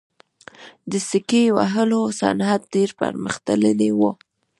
[0.91, 4.01] د سکې وهلو صنعت ډیر پرمختللی و